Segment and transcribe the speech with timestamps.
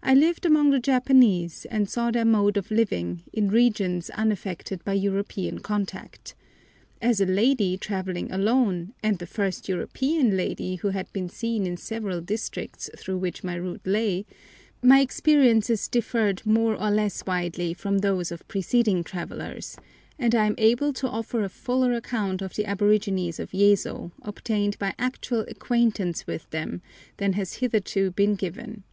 [0.00, 4.92] I lived among the Japanese, and saw their mode of living, in regions unaffected by
[4.92, 6.36] European contact.
[7.02, 11.76] As a lady travelling alone, and the first European lady who had been seen in
[11.76, 14.24] several districts through which my route lay,
[14.84, 19.76] my experiences differed more or less widely from those of preceding travellers;
[20.16, 24.78] and I am able to offer a fuller account of the aborigines of Yezo, obtained
[24.78, 26.82] by actual acquaintance with them,
[27.16, 28.84] than has hitherto been given.